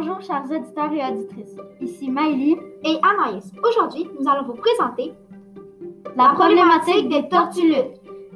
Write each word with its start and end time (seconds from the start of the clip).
Bonjour 0.00 0.20
chers 0.20 0.44
auditeurs 0.44 0.92
et 0.92 1.12
auditrices. 1.12 1.56
Ici 1.80 2.08
Maëlie 2.08 2.56
et 2.84 3.00
Anaïs. 3.02 3.52
Aujourd'hui, 3.68 4.08
nous 4.16 4.30
allons 4.30 4.44
vous 4.44 4.54
présenter 4.54 5.12
la 6.14 6.34
problématique 6.34 7.08
des 7.08 7.28
tortues. 7.28 7.74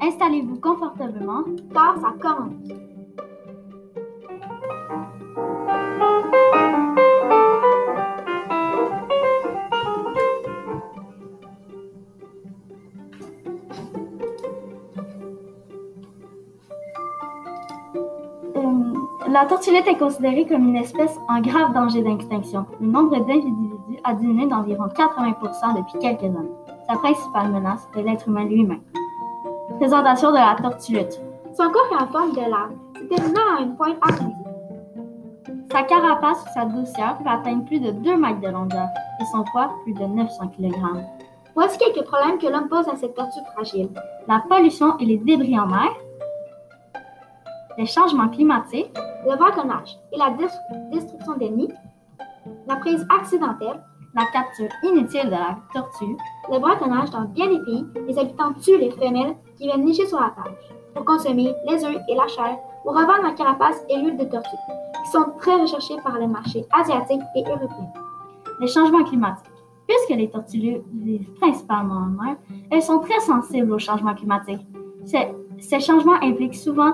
Installez-vous 0.01 0.59
confortablement 0.59 1.45
car 1.73 1.95
ça 2.01 2.15
commence. 2.21 2.67
La 19.29 19.47
tortulette 19.47 19.87
est 19.87 19.99
considérée 19.99 20.47
comme 20.47 20.69
une 20.69 20.77
espèce 20.77 21.19
en 21.29 21.41
grave 21.41 21.73
danger 21.73 22.03
d'extinction. 22.03 22.67
Le 22.81 22.87
nombre 22.87 23.19
d'individus 23.19 24.01
a 24.05 24.15
diminué 24.15 24.47
d'environ 24.47 24.87
80% 24.87 25.77
depuis 25.77 25.99
quelques 26.01 26.25
années. 26.37 26.51
Sa 26.89 26.97
principale 26.97 27.53
menace 27.53 27.89
est 27.97 28.03
l'être 28.03 28.29
humain 28.29 28.45
lui-même. 28.45 28.81
Présentation 29.79 30.31
de 30.31 30.37
la 30.37 30.57
tortulette. 30.61 31.23
Son 31.57 31.71
corps 31.71 31.89
est 31.93 32.03
en 32.03 32.07
forme 32.09 32.33
de 32.33 32.41
lame, 32.41 32.79
se 32.97 33.05
terminant 33.05 33.57
à 33.59 33.63
une 33.63 33.77
pointe 33.77 33.97
arrondie. 34.03 34.35
Sa 35.71 35.83
carapace 35.83 36.43
ou 36.43 36.49
sa 36.55 36.65
douceur 36.65 37.19
peut 37.19 37.31
atteindre 37.31 37.65
plus 37.65 37.81
de 37.81 37.91
2 37.91 38.17
mètres 38.17 38.41
de 38.41 38.49
longueur 38.49 38.89
et 39.21 39.25
son 39.33 39.45
poids 39.45 39.71
plus 39.85 39.95
de 39.95 40.05
900 40.05 40.49
kg. 40.49 40.75
Voici 41.55 41.79
quelques 41.79 42.07
problèmes 42.07 42.39
que 42.39 42.47
l'homme 42.47 42.69
pose 42.69 42.89
à 42.89 42.97
cette 42.97 43.15
tortue 43.15 43.41
fragile. 43.55 43.91
La 44.27 44.43
pollution 44.49 44.99
et 44.99 45.05
les 45.05 45.19
débris 45.19 45.59
en 45.59 45.67
mer, 45.67 45.91
les 47.79 47.87
changements 47.87 48.29
climatiques, 48.29 48.93
le 49.25 49.37
braconnage 49.37 49.99
et 50.13 50.19
la 50.19 50.35
destruction 50.91 51.37
des 51.37 51.51
nids, 51.51 51.73
la 52.67 52.77
prise 52.77 53.07
accidentelle, 53.09 53.81
la 54.15 54.27
capture 54.27 54.69
inutile 54.83 55.27
de 55.27 55.31
la 55.31 55.57
tortue, 55.73 56.17
le 56.51 56.59
braconnage 56.59 57.11
dans 57.11 57.23
bien 57.23 57.49
des 57.49 57.61
pays, 57.61 57.87
les 58.07 58.19
habitants 58.19 58.53
tuent 58.55 58.79
les 58.79 58.91
femelles 58.91 59.37
qui 59.57 59.67
viennent 59.67 59.85
nicher 59.85 60.07
sur 60.07 60.21
la 60.21 60.31
tâche 60.31 60.69
pour 60.95 61.05
consommer 61.05 61.55
les 61.69 61.85
œufs 61.85 61.97
et 62.09 62.15
la 62.15 62.29
chair 62.29 62.59
ou 62.85 62.91
revendre 62.91 63.23
la 63.23 63.33
carapace 63.33 63.83
et 63.89 63.97
l'huile 63.97 64.19
de 64.19 64.25
tortue, 64.25 64.57
qui 65.05 65.11
sont 65.11 65.33
très 65.39 65.55
recherchés 65.55 65.97
par 66.03 66.19
les 66.19 66.27
marchés 66.27 66.67
asiatiques 66.73 67.23
et 67.37 67.45
européens. 67.45 67.93
Les 68.61 68.67
changements 68.67 69.05
climatiques. 69.05 69.49
Puisque 69.89 70.19
les 70.19 70.31
tortues 70.31 70.83
vivent 70.93 71.33
principalement 71.41 71.95
en 71.95 72.23
mer, 72.23 72.37
elles 72.71 72.83
sont 72.83 73.01
très 73.01 73.21
sensibles 73.21 73.73
aux 73.73 73.79
changements 73.79 74.15
climatiques. 74.15 74.67
Ces 75.05 75.81
changements 75.81 76.21
impliquent 76.23 76.55
souvent 76.55 76.93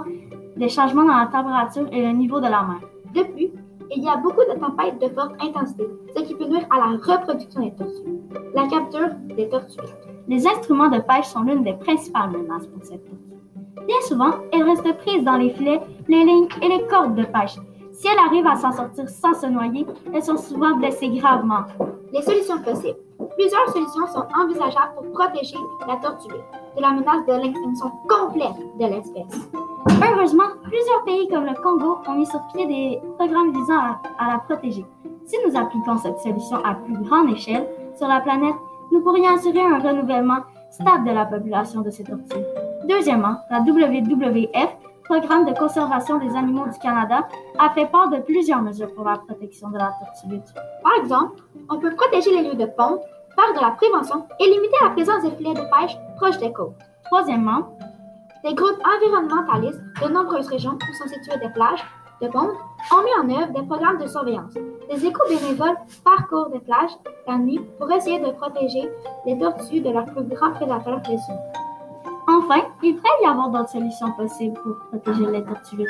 des 0.58 0.68
changements 0.68 1.04
dans 1.04 1.16
la 1.16 1.26
température 1.26 1.86
et 1.92 2.02
le 2.02 2.12
niveau 2.12 2.40
de 2.40 2.48
la 2.48 2.62
mer. 2.62 2.80
De 3.14 3.22
plus, 3.22 3.50
il 3.94 4.02
y 4.02 4.08
a 4.08 4.16
beaucoup 4.16 4.40
de 4.40 4.58
tempêtes 4.58 5.00
de 5.00 5.08
forte 5.14 5.32
intensité, 5.40 5.84
ce 6.14 6.22
qui 6.22 6.34
peut 6.34 6.46
nuire 6.46 6.66
à 6.70 6.78
la 6.78 6.98
reproduction 6.98 7.62
des 7.62 7.74
tortues. 7.74 8.20
La 8.54 8.66
capture 8.66 9.08
des 9.36 9.48
tortues. 9.48 9.78
Les 10.26 10.46
instruments 10.46 10.90
de 10.90 10.98
pêche 10.98 11.26
sont 11.26 11.42
l'une 11.42 11.62
des 11.62 11.74
principales 11.74 12.30
menaces 12.30 12.66
pour 12.66 12.84
cette 12.84 13.04
tortue. 13.04 13.86
Bien 13.86 14.00
souvent, 14.02 14.32
elles 14.52 14.64
restent 14.64 14.98
prises 14.98 15.24
dans 15.24 15.36
les 15.36 15.50
filets, 15.50 15.80
les 16.08 16.24
lignes 16.24 16.48
et 16.60 16.68
les 16.68 16.86
cordes 16.88 17.14
de 17.14 17.24
pêche. 17.24 17.56
Si 17.92 18.06
elles 18.06 18.18
arrivent 18.18 18.46
à 18.46 18.56
s'en 18.56 18.72
sortir 18.72 19.08
sans 19.08 19.34
se 19.34 19.46
noyer, 19.46 19.86
elles 20.12 20.22
sont 20.22 20.36
souvent 20.36 20.76
blessées 20.76 21.08
gravement. 21.08 21.62
Les 22.12 22.22
solutions 22.22 22.60
possibles. 22.62 22.98
Plusieurs 23.36 23.68
solutions 23.70 24.06
sont 24.08 24.26
envisageables 24.38 24.94
pour 24.96 25.10
protéger 25.12 25.56
la 25.86 25.96
tortue 25.96 26.28
de 26.76 26.82
la 26.82 26.90
menace 26.90 27.26
de 27.26 27.42
l'extinction 27.42 27.90
complète 28.08 28.58
de 28.78 28.84
l'espèce. 28.84 29.50
Heureusement, 29.86 30.44
plusieurs 30.62 31.04
pays 31.04 31.28
comme 31.28 31.46
le 31.46 31.54
Congo 31.62 31.98
ont 32.06 32.14
mis 32.14 32.26
sur 32.26 32.40
pied 32.52 32.66
des 32.66 33.00
programmes 33.16 33.52
visant 33.52 33.78
à, 34.18 34.28
la 34.28 34.38
protéger. 34.38 34.84
Si 35.26 35.36
nous 35.46 35.56
appliquons 35.56 35.96
cette 35.98 36.18
solution 36.18 36.56
à 36.64 36.74
plus 36.74 36.94
grande 37.02 37.30
échelle 37.30 37.66
sur 37.96 38.08
la 38.08 38.20
planète, 38.20 38.54
nous 38.92 39.00
pourrions 39.00 39.34
assurer 39.34 39.60
un 39.60 39.78
renouvellement 39.78 40.38
stable 40.70 41.06
de 41.06 41.12
la 41.12 41.26
population 41.26 41.82
de 41.82 41.90
ces 41.90 42.04
tortues. 42.04 42.44
Deuxièmement, 42.88 43.36
la 43.50 43.60
WWF, 43.60 44.70
Programme 45.08 45.46
de 45.46 45.58
conservation 45.58 46.18
des 46.18 46.36
animaux 46.36 46.66
du 46.66 46.78
Canada, 46.80 47.26
a 47.58 47.70
fait 47.70 47.86
part 47.86 48.10
de 48.10 48.18
plusieurs 48.18 48.60
mesures 48.60 48.92
pour 48.94 49.06
la 49.06 49.16
protection 49.16 49.70
de 49.70 49.78
la 49.78 49.90
tortue. 49.98 50.42
Par 50.82 50.92
exemple, 51.02 51.42
on 51.70 51.78
peut 51.78 51.94
protéger 51.94 52.30
les 52.30 52.42
lieux 52.46 52.56
de 52.56 52.66
ponte, 52.66 53.00
faire 53.34 53.54
de 53.54 53.58
la 53.58 53.70
prévention 53.70 54.26
et 54.38 54.44
limiter 54.44 54.76
la 54.82 54.90
présence 54.90 55.22
des 55.22 55.30
filets 55.30 55.54
de 55.54 55.62
pêche 55.70 55.96
proches 56.16 56.36
des 56.36 56.52
côtes. 56.52 56.74
Troisièmement, 57.06 57.77
des 58.44 58.54
groupes 58.54 58.80
environnementalistes 58.84 59.82
de 60.02 60.08
nombreuses 60.08 60.48
régions 60.48 60.72
où 60.76 60.94
sont 60.94 61.08
situées 61.08 61.38
des 61.40 61.50
plages 61.50 61.84
de 62.22 62.28
ponte 62.28 62.50
ont 62.92 63.02
mis 63.04 63.34
en 63.34 63.40
œuvre 63.40 63.52
des 63.52 63.66
programmes 63.66 63.98
de 63.98 64.06
surveillance. 64.06 64.54
Des 64.90 65.06
éco-bénévoles 65.06 65.76
parcourent 66.04 66.50
des 66.50 66.60
plages 66.60 66.90
la 67.26 67.38
nuit 67.38 67.60
pour 67.78 67.90
essayer 67.92 68.18
de 68.18 68.30
protéger 68.30 68.90
les 69.26 69.38
tortues 69.38 69.80
de 69.80 69.90
leurs 69.90 70.06
plus 70.06 70.24
grands 70.24 70.52
prédateurs 70.52 71.00
précieux. 71.02 71.34
Enfin, 72.28 72.62
il 72.82 72.96
pourrait 72.96 73.22
y 73.22 73.26
avoir 73.26 73.50
d'autres 73.50 73.70
solutions 73.70 74.12
possibles 74.12 74.58
pour 74.62 74.76
protéger 74.88 75.30
les 75.30 75.44
tortues. 75.44 75.86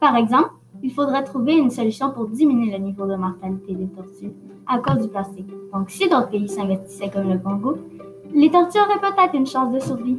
Par 0.00 0.16
exemple, 0.16 0.50
il 0.82 0.92
faudrait 0.92 1.24
trouver 1.24 1.54
une 1.54 1.70
solution 1.70 2.10
pour 2.10 2.26
diminuer 2.28 2.72
le 2.72 2.78
niveau 2.78 3.06
de 3.06 3.14
mortalité 3.14 3.74
des 3.74 3.88
tortues 3.88 4.32
à 4.66 4.78
cause 4.78 5.02
du 5.02 5.08
plastique. 5.08 5.50
Donc, 5.72 5.90
si 5.90 6.08
d'autres 6.08 6.30
pays 6.30 6.48
s'investissaient 6.48 7.10
comme 7.10 7.30
le 7.30 7.38
Congo, 7.38 7.78
les 8.32 8.50
tortues 8.50 8.78
auraient 8.78 9.00
peut-être 9.00 9.34
une 9.34 9.46
chance 9.46 9.72
de 9.72 9.80
survie. 9.80 10.18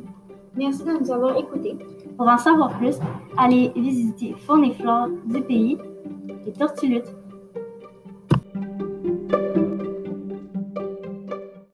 Merci 0.56 0.84
de 0.84 0.91
nous 0.91 1.12
avoir 1.12 1.38
écoutés. 1.38 1.78
Pour 2.16 2.28
en 2.28 2.38
savoir 2.38 2.78
plus, 2.78 2.97
allez 3.38 3.72
visiter 3.75 4.36
Faune 4.46 4.66
et 4.66 4.74
Flore 4.74 5.08
du 5.25 5.41
pays, 5.41 5.78
les 6.46 6.53
tortues 6.53 6.88
luttes 6.88 7.16